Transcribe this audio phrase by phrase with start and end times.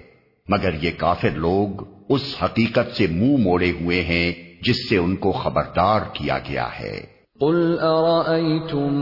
[0.48, 5.16] مگر یہ کافر لوگ اس حقیقت سے منہ مو موڑے ہوئے ہیں جس سے ان
[5.16, 8.92] کو خبردار کیا گیا ہے۔ قل أرأيتم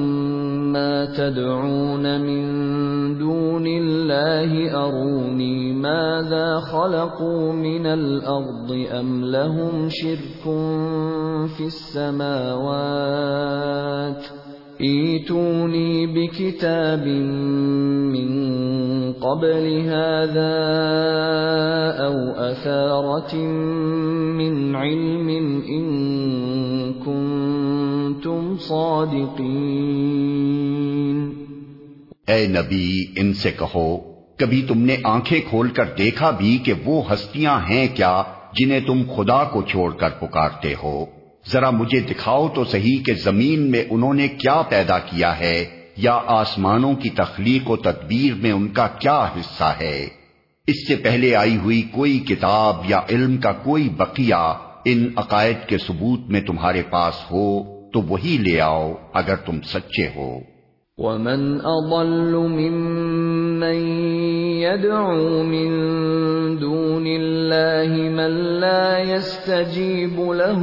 [0.73, 2.45] ما تدعون من
[3.19, 10.45] دون الله؟ أروني ماذا خلقوا من الأرض أم لهم شرك
[11.57, 12.67] في السماوات؟
[14.81, 17.07] ايتوني بكتاب
[18.13, 18.47] من
[19.13, 20.57] قبل هذا
[22.07, 23.35] أو أثارة
[24.37, 25.29] من علم
[25.69, 25.96] إن
[28.61, 31.33] صادقین۔
[32.29, 37.13] اے نبی، ان سے کہو، کبھی تم نے آنکھیں کھول کر دیکھا بھی کہ وہ
[37.13, 41.07] ہستیاں ہیں کیا جنہیں تم خدا کو چھوڑ کر پکارتے ہو؟
[41.53, 45.65] ذرا مجھے دکھاؤ تو صحیح کہ زمین میں انہوں نے کیا پیدا کیا ہے
[45.97, 50.09] یا آسمانوں کی تخلیق و تدبیر میں ان کا کیا حصہ ہے؟
[50.67, 55.79] اس سے پہلے آئی ہوئی کوئی کتاب یا علم کا کوئی بقیہ ان عقائد کے
[55.79, 60.39] ثبوت میں تمہارے پاس ہو؟ تو وہی لے آؤ اگر تم سچے ہو۔
[60.99, 63.79] ومن اضل ممن
[64.63, 65.71] يدعو من
[66.61, 70.61] دون الله من لا يستجيب له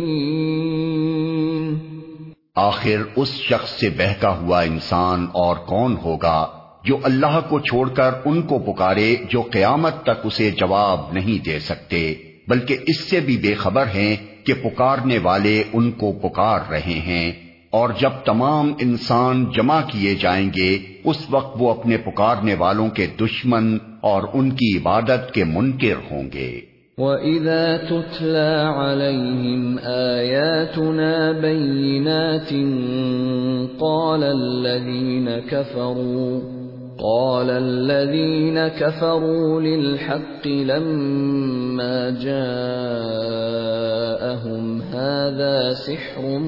[2.55, 6.47] آخر اس شخص سے بہکا ہوا انسان اور کون ہوگا
[6.83, 11.59] جو اللہ کو چھوڑ کر ان کو پکارے جو قیامت تک اسے جواب نہیں دے
[11.59, 12.13] سکتے،
[12.47, 17.50] بلکہ اس سے بھی بے خبر ہیں کہ پکارنے والے ان کو پکار رہے ہیں۔
[17.71, 23.07] اور جب تمام انسان جمع کیے جائیں گے، اس وقت وہ اپنے پکارنے والوں کے
[23.21, 26.61] دشمن اور ان کی عبادت کے منکر ہوں گے۔
[26.97, 29.79] وَإِذَا تُتْلَى عَلَيْهِمْ
[30.17, 32.53] آيَاتُنَا بَيِّنَاتٍ
[33.79, 36.61] قَالَ الَّذِينَ كَفَرُوا،
[37.01, 42.71] قال الذين كفروا للحق لما جاءهم
[44.93, 46.39] هذا سحر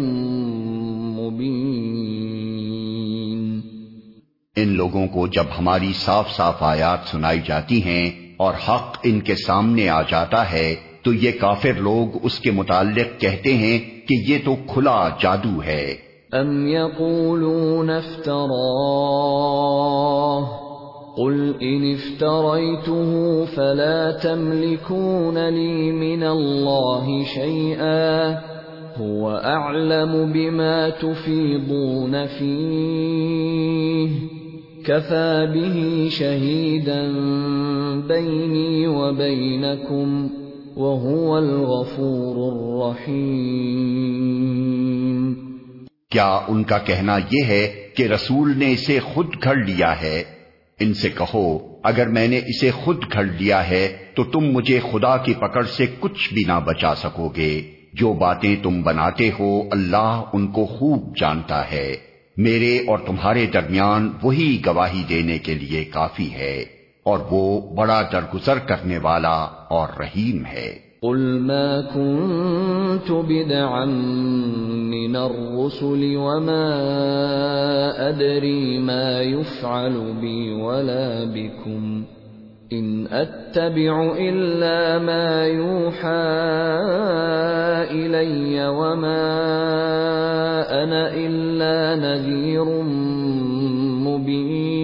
[4.56, 9.36] ان لوگوں کو جب ہماری صاف صاف آیات سنائی جاتی ہیں اور حق ان کے
[9.36, 14.38] سامنے آ جاتا ہے تو یہ کافر لوگ اس کے متعلق کہتے ہیں کہ یہ
[14.46, 15.96] تو کھلا جادو ہے۔
[16.32, 18.00] ام يقولون
[21.18, 28.34] قل ان افتريته فلا تملكون لي من الله شيئا
[29.00, 34.10] هو اعلم بما تفيضون فيه.
[34.86, 37.12] كفى به شهيدا
[38.08, 40.28] بيني وبينكم
[40.76, 45.34] وهو الغفور الرحيم.
[46.10, 50.24] کیا ان کا کہنا یہ ہے کہ رسول نے اسے خود گھڑ لیا ہے؟
[50.80, 55.18] ان سے کہو، اگر میں نے اسے خود گھڑ لیا ہے تو تم مجھے خدا
[55.18, 60.22] کی پکڑ سے کچھ بھی نہ بچا سکو گے۔ جو باتیں تم بناتے ہو، اللہ
[60.34, 61.96] ان کو خوب جانتا ہے۔
[62.38, 66.66] میرے اور تمہارے درمیان وہی گواہی دینے کے لیے کافی ہے،
[67.04, 69.38] اور وہ بڑا درگزر کرنے والا
[69.70, 73.86] اور رحیم ہے۔ قل ما كنت بدعا
[74.94, 76.66] من الرسل وما
[77.98, 82.04] أدري ما يفعل بي ولا بكم۔
[82.76, 86.32] ان اتبع الا ما يوحى
[87.90, 89.24] الي وما
[90.70, 92.64] انا الا نذير
[94.08, 94.84] مبين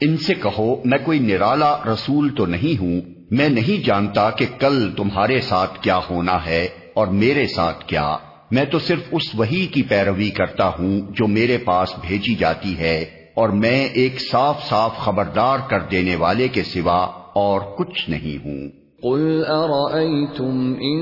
[0.00, 4.90] ان سے کہو، میں کوئی نرالا رسول تو نہیں ہوں۔ میں نہیں جانتا کہ کل
[4.96, 8.16] تمہارے ساتھ کیا ہونا ہے اور میرے ساتھ کیا۔
[8.50, 13.04] میں تو صرف اس وہی کی پیروی کرتا ہوں جو میرے پاس بھیجی جاتی ہے۔
[13.34, 18.84] اور میں ایک صاف صاف خبردار کر دینے والے کے سوا اور کچھ نہیں ہوں۔
[19.02, 20.98] قل ارأيتم ان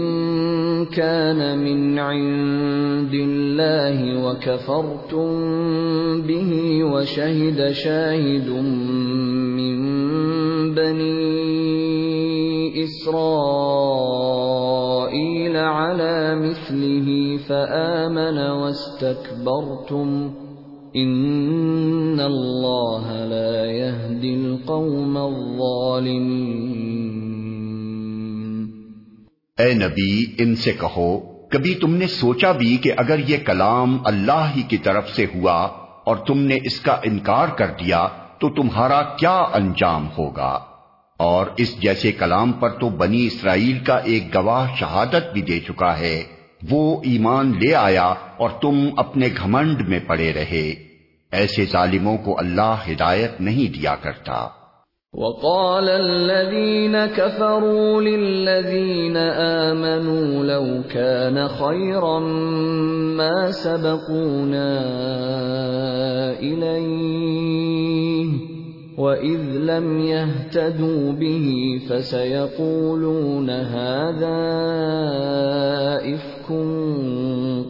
[0.84, 5.28] كان من عند الله وكفرتم
[6.22, 6.50] به
[6.84, 8.48] وشهد شاهد
[9.58, 9.78] من
[10.74, 11.62] بني
[12.84, 13.16] اسرائيل
[15.56, 20.30] على مثله فآمن واستكبرتم
[20.94, 25.18] ان اللہ لا يهدي القوم
[29.58, 31.18] اے نبی، ان سے کہو،
[31.50, 35.68] کبھی تم نے سوچا بھی کہ اگر یہ کلام اللہ ہی کی طرف سے ہوا
[36.04, 38.08] اور تم نے اس کا انکار کر دیا،
[38.38, 40.58] تو تمہارا کیا انجام ہوگا؟
[41.18, 45.98] اور اس جیسے کلام پر تو بنی اسرائیل کا ایک گواہ شہادت بھی دے چکا
[45.98, 50.74] ہے۔ وہ ایمان لے آیا اور تم اپنے گھمنڈ میں پڑے رہے۔
[51.32, 54.48] ایسے ظالموں کو اللہ ہدایت نہیں دیا کرتا۔
[55.14, 62.18] وقال الذين كفروا للذين آمنوا لو كان خيرا
[63.16, 64.78] ما سبقونا
[66.40, 68.11] إليه.
[69.02, 74.36] وَإِذْ لَمْ يَهْتَدُوا بِهِ فَسَيَقُولُونَ هَذَا
[76.06, 76.54] إِفْكٌ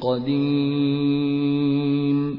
[0.01, 2.33] قَدِيمٌ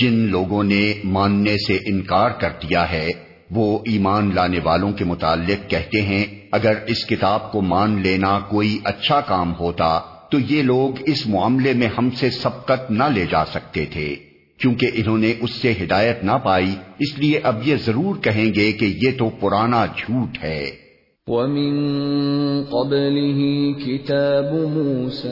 [0.00, 3.10] جن لوگوں نے ماننے سے انکار کر دیا ہے،
[3.50, 8.78] وہ ایمان لانے والوں کے متعلق کہتے ہیں، اگر اس کتاب کو مان لینا کوئی
[8.84, 13.44] اچھا کام ہوتا، تو یہ لوگ اس معاملے میں ہم سے سبقت نہ لے جا
[13.44, 14.16] سکتے تھے۔
[14.58, 18.72] کیونکہ انہوں نے اس سے ہدایت نہ پائی، اس لیے اب یہ ضرور کہیں گے
[18.72, 20.70] کہ یہ تو پرانا جھوٹ ہے۔
[21.26, 21.74] وَمِن
[22.70, 23.42] قَبْلِهِ
[23.84, 25.30] كِتَابُ مُوسَى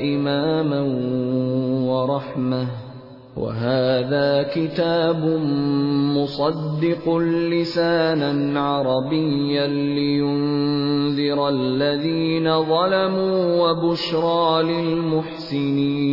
[0.00, 0.80] إِمَامًا
[1.90, 2.89] وَرَحْمَةً۔
[3.40, 5.24] وهذا كتاب
[6.16, 7.04] مصدق
[7.52, 16.10] لسانا عربيا لينذر الذين ظلموا وبشرى للمحسنين.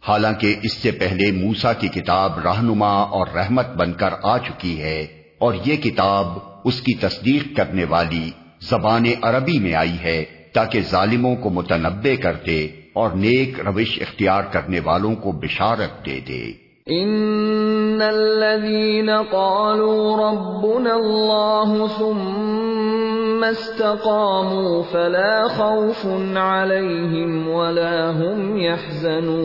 [0.00, 5.06] حالانکہ اس سے پہلے موسا کی کتاب رہنما اور رحمت بن کر آ چکی ہے
[5.38, 6.26] اور یہ کتاب
[6.64, 8.30] اس کی تصدیق کرنے والی
[8.70, 14.42] زبان عربی میں آئی ہے تاکہ ظالموں کو متنبع کر دے اور نیک روش اختیار
[14.52, 26.06] کرنے والوں کو بشارت دے دے۔ ان الذين قالوا ربنا الله ثم استقاموا فلا خوف
[26.36, 29.44] عليهم ولا هم يحزنون۔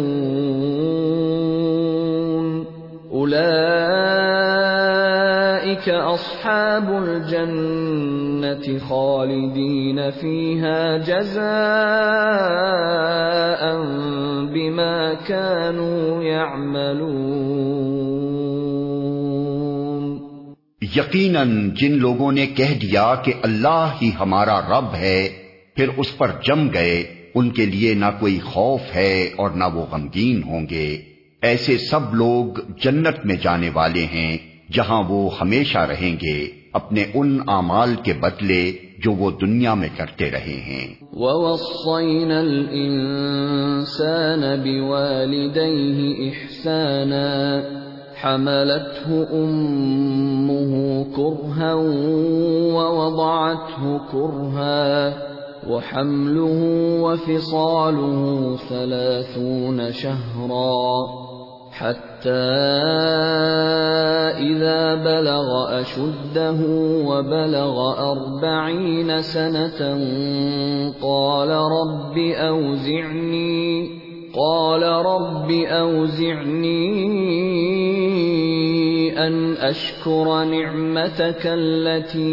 [3.12, 5.09] اولئك
[5.88, 11.44] اصحاب الجنه خالدين فيها جزاء
[14.54, 17.50] بما كانوا يعملون
[20.96, 25.29] یقیناً جن لوگوں نے کہہ دیا کہ اللہ ہی ہمارا رب ہے،
[25.75, 27.03] پھر اس پر جم گئے،
[27.36, 31.01] ان کے لیے نہ کوئی خوف ہے اور نہ وہ غمگین ہوں گے۔
[31.41, 37.40] ایسے سب لوگ جنت میں جانے والے ہیں۔ جہاں وہ ہمیشہ رہیں گے، اپنے ان
[37.48, 38.72] اعمال کے بدلے
[39.04, 47.60] جو وہ دنیا میں کرتے رہے ہیں۔ وَوَصَّيْنَا الْإِنسَانَ بِوَالِدَيْهِ إِحْسَانًا،
[48.24, 51.74] حَمَلَتْهُ أُمُّهُ كُرْهًا
[52.74, 55.12] وَوَضَعَتْهُ كُرْهًا،
[55.70, 61.28] وَحَمْلُهُ وَفِصَالُهُ ثَلَاثُونَ شَهْرًا۔
[61.79, 62.29] حتى
[64.51, 66.59] إذا بلغ أشده
[67.07, 67.75] وبلغ
[68.12, 69.79] أربعين سنة
[71.01, 73.89] قال رب أوزعني
[74.36, 76.89] قال رب أوزعني
[79.18, 82.30] أن أشكر نعمتك التي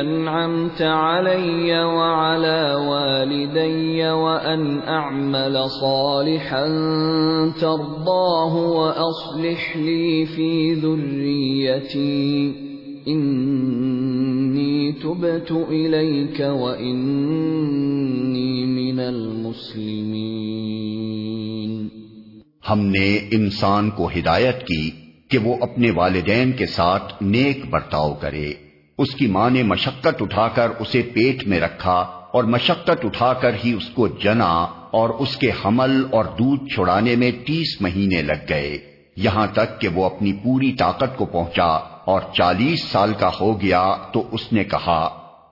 [0.00, 6.66] أنعمت علي وعلى والدي وأن أعمل صالحا
[7.60, 12.52] ترضاه وأصلح لي في ذريتي.
[13.08, 17.40] إني تبت إليك وإني
[18.66, 20.80] من المسلمين.
[22.68, 24.90] ہم نے انسان کو ہدایت کی
[25.28, 28.52] کہ وہ اپنے والدین کے ساتھ نیک برتاؤ کرے۔
[28.98, 31.96] اس کی ماں نے مشقت اٹھا کر اسے پیٹ میں رکھا
[32.32, 34.50] اور مشقت اٹھا کر ہی اس کو جنا
[34.90, 38.78] اور اس کے حمل اور دودھ چھڑانے میں تیس مہینے لگ گئے۔
[39.16, 41.68] یہاں تک کہ وہ اپنی پوری طاقت کو پہنچا
[42.04, 45.00] اور چالیس سال کا ہو گیا تو اس نے کہا،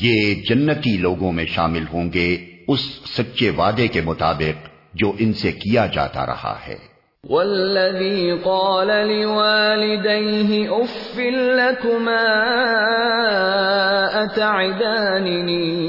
[0.00, 2.36] یہ جنتی لوگوں میں شامل ہوں گے
[2.68, 2.80] اس
[3.16, 6.98] سچے وعدے کے مطابق جو ان سے کیا جاتا رہا ہے۔
[7.30, 12.22] والذي قال لوالديه اف لكما
[14.22, 15.88] اتعدانني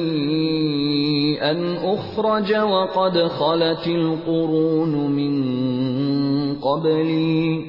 [1.40, 5.79] ان اخرج وقد خلت القرون من
[6.62, 7.66] قبلي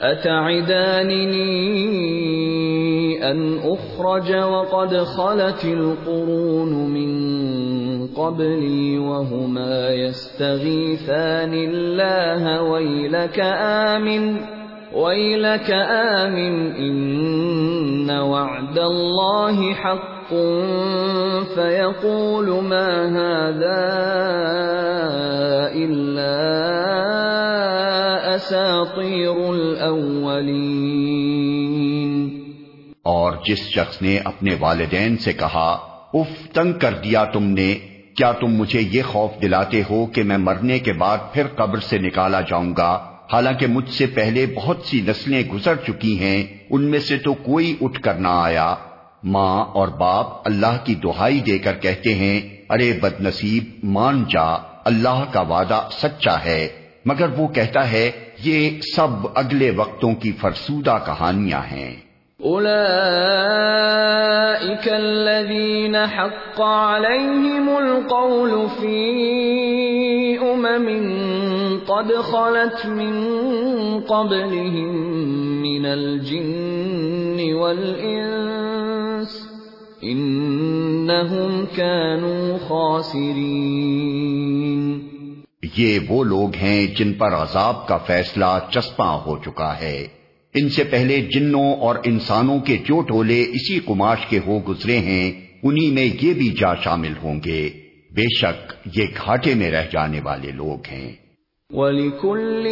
[0.00, 1.44] اتعدانني
[3.30, 7.14] ان اخرج وقد خلت القرون من
[8.06, 14.36] قبلي وهما يستغيثان الله ويلك آمن
[14.94, 20.34] ويلك آمن إن وعد الله حق
[21.54, 23.84] فيقول ما هذا
[25.74, 27.53] إلا
[28.48, 30.28] أساطير الأولين.
[33.02, 35.78] اور جس شخص نے اپنے والدین سے کہا،
[36.14, 37.74] اف، تنگ کر دیا تم نے،
[38.16, 41.98] کیا تم مجھے یہ خوف دلاتے ہو کہ میں مرنے کے بعد پھر قبر سے
[41.98, 46.98] نکالا جاؤں گا؟ حالانکہ مجھ سے پہلے بہت سی نسلیں گزر چکی ہیں، ان میں
[46.98, 48.74] سے تو کوئی اٹھ کر نہ آیا۔
[49.22, 54.56] ماں اور باپ اللہ کی دہائی دے کر کہتے ہیں، ارے بد نصیب مان جا،
[54.84, 58.10] اللہ کا وعدہ سچا ہے۔ مگر وہ کہتا ہے،
[58.44, 61.94] یہ سب اگلے وقتوں کی فرسودہ کہانیاں ہیں۔
[62.40, 70.88] اولئك الذين حق عليهم القول في امم
[71.86, 73.30] قد خلت من
[74.00, 74.96] قبلهم
[75.62, 79.48] من الجن والانس
[80.02, 85.03] انهم كانوا خاسرين
[85.76, 90.06] یہ وہ لوگ ہیں جن پر عذاب کا فیصلہ چسپاں ہو چکا ہے۔
[90.54, 95.32] ان سے پہلے جنوں اور انسانوں کے جو ٹولے اسی کماش کے ہو گزرے ہیں،
[95.62, 97.70] انہی میں یہ بھی جا شامل ہوں گے۔
[98.10, 101.12] بے شک یہ گھاٹے میں رہ جانے والے لوگ ہیں۔
[101.70, 102.68] وَلِكُلٍ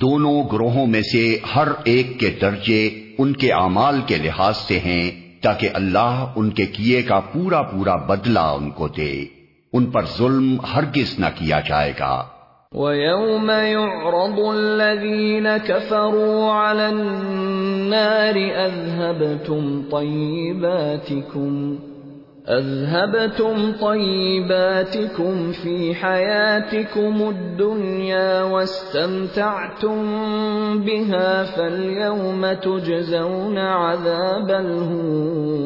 [0.00, 5.10] دونوں گروہوں میں سے ہر ایک کے درجے ان کے اعمال کے لحاظ سے ہیں،
[5.42, 9.24] تاکہ اللہ ان کے کیے کا پورا پورا بدلہ ان کو دے۔
[9.72, 12.24] ان پر ظلم ہرگز نہ کیا جائے گا۔
[12.72, 21.76] وَيَوْمَ يُعْرَضُ الَّذِينَ كَفَرُوا عَلَى النَّارِ أَذْهَبْتُمْ طَيِّبَاتِكُمْ
[22.48, 29.98] اذهبتم طيباتكم في حياتكم الدنيا واستمتعتم
[30.78, 35.56] بها فاليوم تجزون عذاب الهون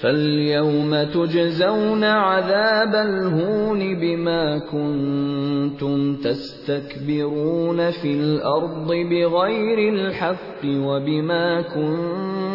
[0.00, 12.49] فاليوم تجزون عذاب الهون بما كنتم تستكبرون في الارض بغير الحق وبما كنتم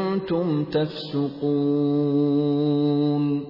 [0.72, 3.44] تفسقون۔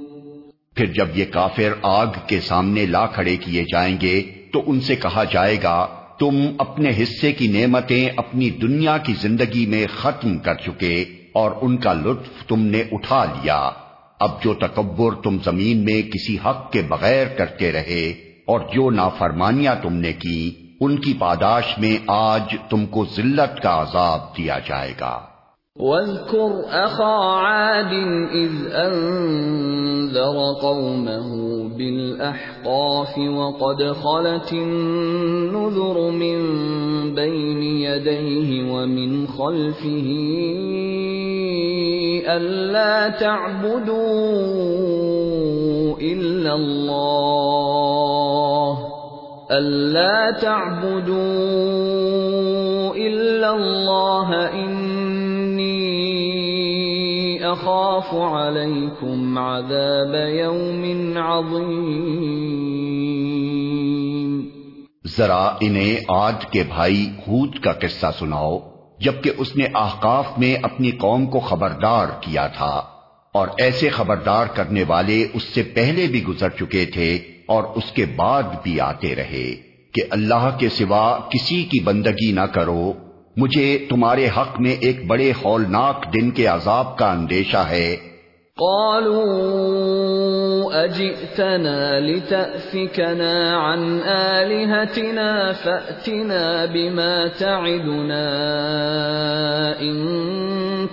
[0.76, 4.96] پھر جب یہ کافر آگ کے سامنے لا کھڑے کیے جائیں گے، تو ان سے
[4.96, 5.88] کہا جائے گا،
[6.20, 11.78] تم اپنے حصے کی نعمتیں اپنی دنیا کی زندگی میں ختم کر چکے، اور ان
[11.78, 13.72] کا لطف تم نے اٹھا لیا۔
[14.20, 18.14] اب جو تکبر تم زمین میں کسی حق کے بغیر کرتے رہے،
[18.46, 23.82] اور جو نافرمانیاں تم نے کی، ان کی پاداش میں آج تم کو ذلت کا
[23.82, 25.35] عذاب دیا جائے گا۔
[25.80, 27.94] واذكر أخا عاد
[28.32, 31.30] إذ أنذر قومه
[31.78, 36.40] بالأحقاف وقد خلت النذر من
[37.16, 40.10] بين يديه ومن خلفه
[42.28, 43.96] ألا تعبدوا
[46.02, 47.76] إلا الله
[49.52, 51.16] ألا تعبدوا
[52.96, 54.85] إلا الله إني
[58.06, 61.96] أخاف عليكم عذاب يوم عظيم
[65.18, 68.60] ذرا انہیں آج کے بھائی ہود کا قصہ سناؤ،
[69.00, 72.84] جبکہ اس نے آحقاف میں اپنی قوم کو خبردار کیا تھا۔
[73.32, 77.16] اور ایسے خبردار کرنے والے اس سے پہلے بھی گزر چکے تھے
[77.48, 79.56] اور اس کے بعد بھی آتے رہے
[79.94, 82.94] کہ اللہ کے سوا کسی کی بندگی نہ کرو۔
[83.38, 87.98] مجھے تمہارے حق میں ایک بڑے ہولناک دن کے عذاب کا اندیشہ ہے۔
[88.58, 98.26] قالوا أجئتنا لتأفكنا عن آلهتنا فأتنا بما تعدنا
[99.80, 100.18] إن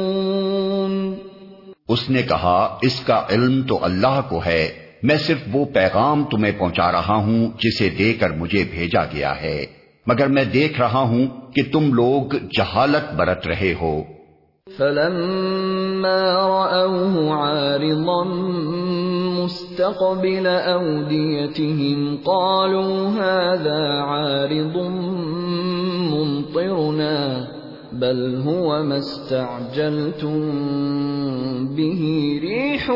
[1.97, 4.69] اس نے کہا، اس کا علم تو اللہ کو ہے،
[5.03, 9.67] میں صرف وہ پیغام تمہیں پہنچا رہا ہوں جسے دے کر مجھے بھیجا گیا ہے۔
[10.07, 14.03] مگر میں دیکھ رہا ہوں کہ تم لوگ جہالت برت رہے ہو۔
[14.79, 18.25] فلما رأوه عارضا
[19.43, 24.77] مستقبل أوديتهم قالوا هذا عارض
[26.13, 27.45] ممطرنا
[28.01, 30.41] بل هو ما استعجلتم
[31.77, 32.03] به
[32.43, 32.93] ريح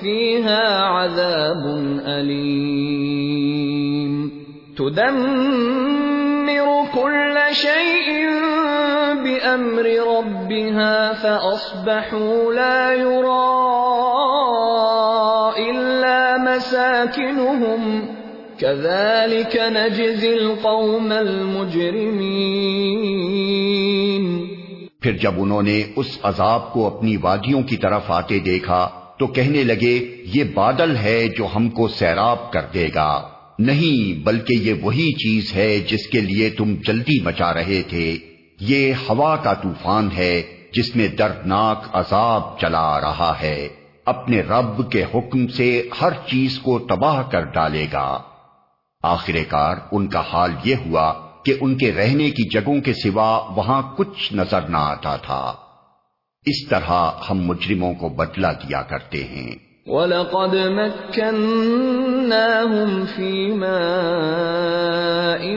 [0.00, 1.64] فيها عذاب
[2.06, 3.34] أليم
[4.76, 5.94] تدمر
[6.94, 8.28] كل شيء
[9.24, 9.86] بأمر
[10.18, 13.54] ربها فأصبحوا لا يرى
[15.70, 18.13] إلا مساكنهم
[18.58, 22.04] كذلك نجزي القوم المجرمين.
[25.00, 28.88] پھر جب انہوں نے اس عذاب کو اپنی وادیوں کی طرف آتے دیکھا،
[29.18, 34.54] تو کہنے لگے، یہ بادل ہے جو ہم کو سیراب کر دے گا۔ نہیں، بلکہ
[34.54, 38.16] یہ وہی چیز ہے جس کے لیے تم جلدی مچا رہے تھے۔
[38.60, 43.68] یہ ہوا کا طوفان ہے جس میں دردناک عذاب چلا رہا ہے۔
[44.06, 48.33] اپنے رب کے حکم سے ہر چیز کو تباہ کر ڈالے گا۔
[49.04, 51.14] آخر کار ان کا حال یہ ہوا
[51.44, 55.52] کہ ان کے رہنے کی جگہوں کے سوا وہاں کچھ نظر نہ آتا تھا۔
[56.46, 59.54] اس طرح ہم مجرموں کو بدلہ دیا کرتے ہیں۔
[59.86, 65.56] وَلَقَدْ مَكَّنَّاهُمْ فِي مَاءٍ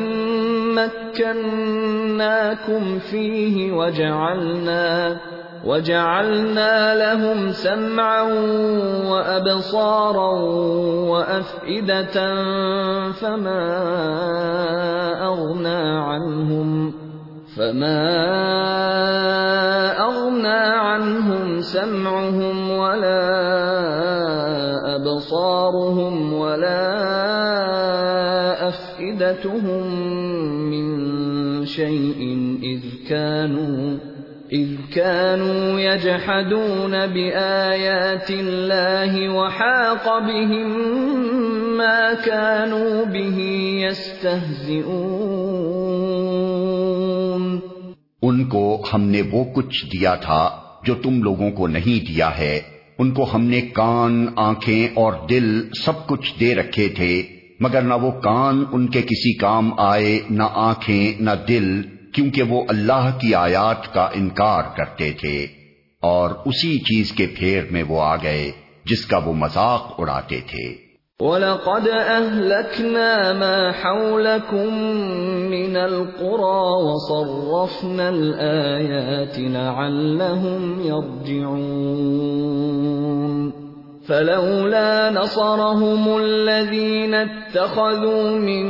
[0.74, 5.14] مَكَّنَّاكُمْ فِيهِ وَجَعَلْنَا
[5.66, 8.22] وَجَعَلْنَا لَهُمْ سَمْعًا
[9.10, 10.32] وَأَبْصَارًا
[11.10, 12.18] وَأَفْئِدَةً
[13.12, 13.64] فَمَا
[15.28, 16.94] أَغْنَى عَنْهُمْ
[17.58, 18.08] فما
[19.98, 23.26] أغنى عنهم سمعهم ولا
[24.96, 27.08] أبصارهم ولا
[28.68, 29.84] أفئدتهم
[30.70, 32.22] من شيء
[32.64, 33.98] إذ كانوا
[34.52, 40.72] إذ كانوا يجحدون بآيات الله وحاق بهم
[41.78, 43.42] ما كانوا به
[43.80, 44.88] يستهزئون
[48.22, 50.50] ان کو ہم نے وہ کچھ دیا تھا
[50.84, 52.62] جو تم لوگوں کو نہیں دیا ہے۔
[53.00, 57.24] ان کو ہم نے کان، آنکھیں اور دل سب کچھ دے رکھے تھے،
[57.60, 61.82] مگر نہ وہ کان ان کے کسی کام آئے، نہ آنکھیں، نہ دل۔
[62.18, 65.48] کیونکہ وہ اللہ کی آیات کا انکار کرتے تھے
[66.02, 68.52] اور اسی چیز کے پھیر میں وہ آ گئے
[68.86, 70.76] جس کا وہ مذاق اڑاتے تھے۔
[71.20, 74.70] وَلَقَدْ أَهْلَكْنَا مَا حَوْلَكُمْ
[75.50, 82.97] مِنَ الْقُرَى وَصَرَّفْنَا الْآيَاتِ لَعَلَّهُمْ يَرْجِعُونَ
[84.08, 88.66] فَلَوْلَا نَصَرَهُمُ الَّذِينَ اتَّخَذُوا مِن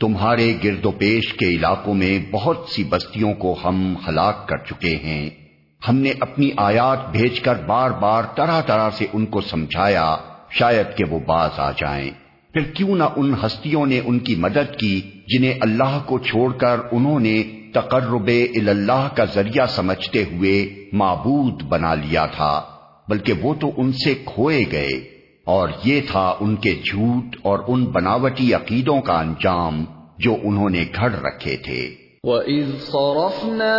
[0.00, 4.96] تمہارے گرد و پیش کے علاقوں میں بہت سی بستیوں کو ہم ہلاک کر چکے
[4.96, 5.41] ہیں۔
[5.88, 10.16] ہم نے اپنی آیات بھیج کر بار بار طرح طرح سے ان کو سمجھایا،
[10.50, 12.10] شاید کہ وہ باز آ جائیں۔
[12.52, 16.76] پھر کیوں نہ ان ہستیوں نے ان کی مدد کی جنہیں اللہ کو چھوڑ کر
[16.92, 17.42] انہوں نے
[17.74, 22.62] تقرب اللہ کا ذریعہ سمجھتے ہوئے معبود بنا لیا تھا،
[23.08, 25.12] بلکہ وہ تو ان سے کھوئے گئے۔
[25.44, 29.84] اور یہ تھا ان کے جھوٹ اور ان بناوٹی عقیدوں کا انجام
[30.18, 31.94] جو انہوں نے گھڑ رکھے تھے۔
[32.26, 33.78] وَإِذْ صَرَفْنَا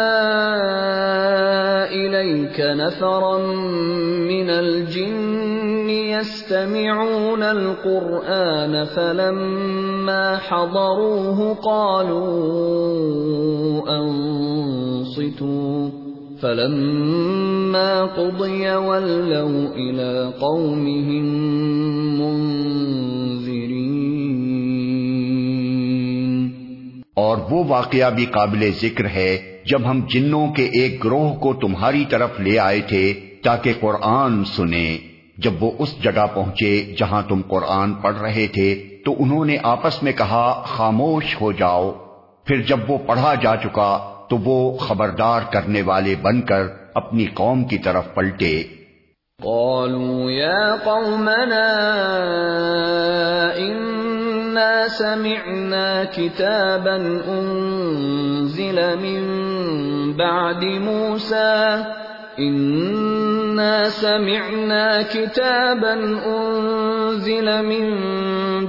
[1.88, 3.38] إِلَيْكَ نَفَرًا
[4.27, 12.19] مِّنَ الْجِنِّ يَسْتَمِعُونَ الْقُرْآنَ فَلَمَّا حَضَرُوهُ قَالُوا
[13.99, 15.89] أَنصِتُوا
[16.41, 21.25] فلما قضي ولوا إلى قومهم
[22.19, 23.22] منذرين
[27.13, 32.06] اور وہ واقعہ بھی قابل ذکر ہے جب ہم جنوں کے ایک گروہ کو تمہاری
[32.10, 37.93] طرف لے آئے تھے تاکہ قرآن سنیں جب وہ اس جگہ پہنچے جہاں تم قرآن
[37.93, 41.91] پڑھ رہے تھے، تو انہوں نے آپس میں کہا، خاموش ہو جاؤ۔
[42.45, 47.63] پھر جب وہ پڑھا جا چکا، تو وہ خبردار کرنے والے بن کر اپنی قوم
[47.63, 48.63] کی طرف پلٹے۔
[49.43, 51.69] قالوا يا قومنا
[54.54, 56.96] إنا سمعنا كتابا
[57.28, 59.24] أنزل من
[60.18, 61.86] بعد موسى
[62.39, 65.94] إنا سمعنا كتابا
[66.26, 67.88] أنزل من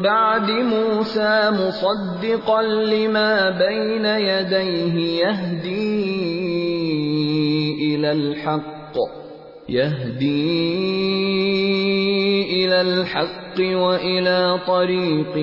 [0.02, 6.14] بعد موسى مصدقا لما بين يديه يهدي
[7.94, 9.23] إلى الحق
[9.70, 10.74] يهدي
[12.52, 15.38] إلى الحق وإلى طريق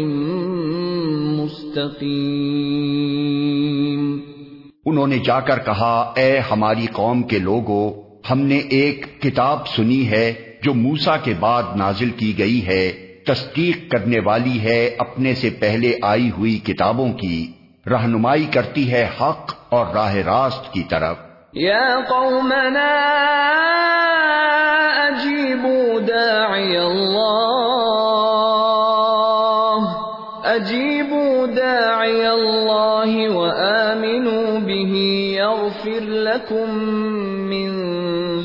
[1.42, 4.20] مستقيم۔
[4.86, 7.92] انہوں نے جا کر کہا، اے ہماری قوم کے لوگوں
[8.32, 13.92] ہم نے ایک کتاب سنی ہے جو موسا کے بعد نازل کی گئی ہے۔ تصدیق
[13.92, 17.48] کرنے والی ہے اپنے سے پہلے آئی ہوئی کتابوں کی۔
[17.88, 22.90] رہنمائی کرتی ہے حق اور راہ راست کی طرف۔ یا قومنا
[25.00, 27.50] اجیبوا داعی اللہ
[30.52, 34.94] اجیبوا داعی اللہ وآمنوا به
[35.36, 36.80] یغفر لکم
[37.52, 37.70] من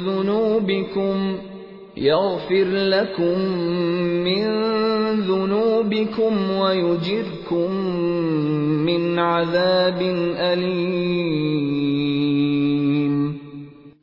[0.04, 1.36] ذنوبكم
[1.96, 3.38] يغفر لكم
[4.26, 4.44] من
[5.20, 7.70] ذنوبكم ويجركم
[8.90, 10.02] من عذاب
[10.52, 11.85] أليم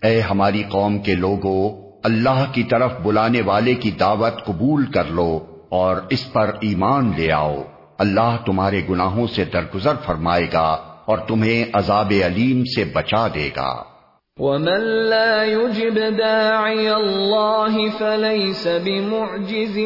[0.04, 1.70] اے ہماری قوم کے لوگوں
[2.04, 5.40] اللہ کی طرف بلانے والے کی دعوت قبول کر لو
[5.70, 7.56] اور اس پر ایمان لے آؤ۔
[7.98, 13.94] اللہ تمہارے گناہوں سے درگزر فرمائے گا اور تمہیں عذاب علیم سے بچا دے گا۔
[14.40, 19.78] ومن لا يجب داعي الله فليس بمعجز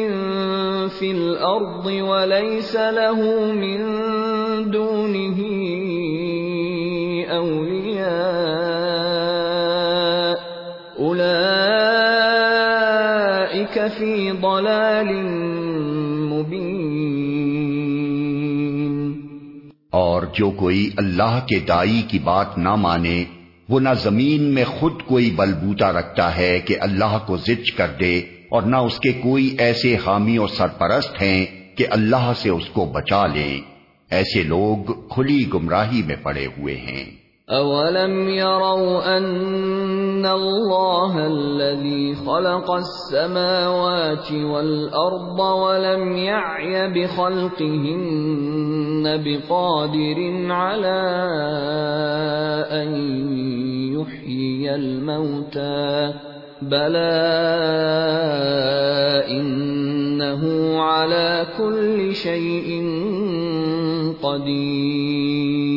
[0.98, 3.20] في الأرض وليس له
[3.52, 3.82] من
[4.72, 5.38] دونه
[7.34, 7.77] أولياء
[14.58, 15.08] ضلال
[16.32, 17.08] مبين
[19.90, 23.24] اور جو کوئی اللہ کے دائی کی بات نہ مانے،
[23.68, 28.18] وہ نہ زمین میں خود کوئی بلبوتا رکھتا ہے کہ اللہ کو زچ کر دے،
[28.50, 32.84] اور نہ اس کے کوئی ایسے حامی اور سرپرست ہیں کہ اللہ سے اس کو
[32.84, 33.60] بچا لیں۔
[34.10, 44.32] ایسے لوگ کھلی گمراہی میں پڑے ہوئے ہیں۔ اولم يروا ان الله الذي خلق السماوات
[44.32, 48.22] والارض ولم يعي بخلقهن
[49.24, 51.00] بقادر على
[52.70, 52.90] ان
[53.96, 56.14] يحيي الموتى
[56.62, 57.14] بلى
[59.30, 60.42] انه
[60.80, 62.68] على كل شيء
[64.22, 65.67] قدير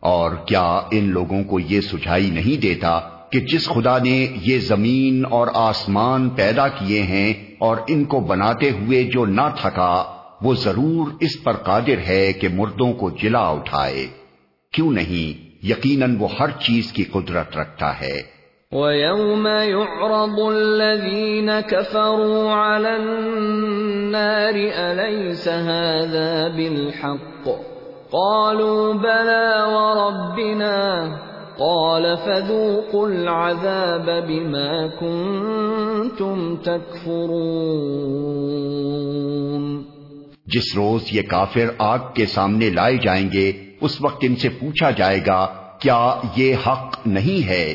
[0.00, 3.00] اور کیا ان لوگوں کو یہ سجھائی نہیں دیتا
[3.32, 8.70] کہ جس خدا نے یہ زمین اور آسمان پیدا کیے ہیں اور ان کو بناتے
[8.70, 10.04] ہوئے جو نہ تھکا،
[10.42, 14.06] وہ ضرور اس پر قادر ہے کہ مردوں کو جلا اٹھائے۔
[14.72, 18.40] کیوں نہیں؟ یقیناً وہ ہر چیز کی قدرت رکھتا ہے۔
[18.72, 27.69] وَيَوْمَ يُعْرَضُ الَّذِينَ كَفَرُوا عَلَى النَّارِ أَلَيْسَ هَذَا بِالْحَقِّ؟
[28.12, 31.06] قَالُوا بَلَى وَرَبِّنَا
[31.58, 37.40] قَالَ فَذُوقُوا الْعَذَابَ بِمَا كُنْتُمْ تَكْفُرُونَ
[40.46, 44.90] جس روز یہ کافر آگ کے سامنے لائے جائیں گے، اس وقت ان سے پوچھا
[44.90, 45.46] جائے گا،
[45.78, 47.74] کیا یہ حق نہیں ہے؟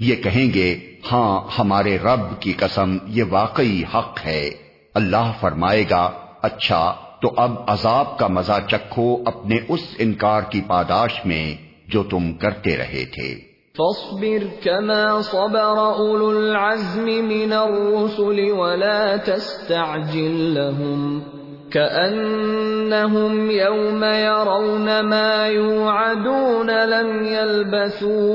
[0.00, 0.78] یہ کہیں گے
[1.12, 4.50] ہاں ہمارے رب کی قسم، یہ واقعی حق ہے۔
[4.94, 6.10] اللہ فرمائے گا
[6.42, 11.54] اچھا تو اب عذاب کا مزہ چکھو اپنے اس انکار کی پاداش میں
[11.88, 21.20] جو تم کرتے رہے تھے۔ فاصبر كما صبر اولو العزم من الرسل ولا تستعجل لهم
[21.70, 28.26] كأنهم يوم يرون ما يوعدون لم يلبثوا